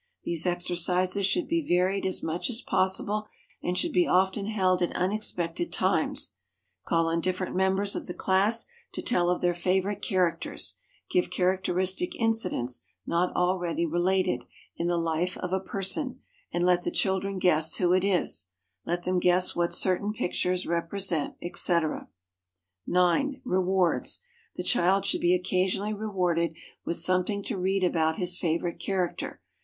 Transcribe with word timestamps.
These 0.23 0.47
exercises 0.47 1.27
should 1.27 1.47
be 1.47 1.61
varied 1.63 2.07
as 2.07 2.23
much 2.23 2.49
as 2.49 2.59
possible 2.59 3.27
and 3.61 3.77
should 3.77 3.93
be 3.93 4.07
often 4.07 4.47
held 4.47 4.81
at 4.81 4.95
unexpected 4.95 5.71
times. 5.71 6.33
Call 6.85 7.07
on 7.07 7.21
different 7.21 7.55
members 7.55 7.95
of 7.95 8.07
the 8.07 8.15
class 8.15 8.65
to 8.93 9.03
tell 9.03 9.29
of 9.29 9.41
their 9.41 9.53
favorite 9.53 10.01
characters; 10.01 10.79
give 11.11 11.29
characteristic 11.29 12.15
incidents 12.15 12.81
not 13.05 13.31
already 13.35 13.85
related, 13.85 14.43
in 14.75 14.87
the 14.87 14.97
life 14.97 15.37
of 15.37 15.53
a 15.53 15.59
person, 15.59 16.21
and 16.51 16.65
let 16.65 16.81
the 16.81 16.89
children 16.89 17.37
guess 17.37 17.77
who 17.77 17.93
it 17.93 18.03
is; 18.03 18.47
let 18.87 19.03
them 19.03 19.19
guess 19.19 19.55
what 19.55 19.71
certain 19.71 20.13
pictures 20.13 20.65
represent, 20.65 21.35
etc. 21.43 22.09
9. 22.87 23.39
Rewards. 23.45 24.21
The 24.55 24.63
child 24.63 25.05
should 25.05 25.21
be 25.21 25.35
occasionally 25.35 25.93
rewarded 25.93 26.55
with 26.83 26.97
something 26.97 27.43
to 27.43 27.59
read 27.59 27.83
about 27.83 28.15
his 28.17 28.35
favorite 28.35 28.79
character. 28.79 29.41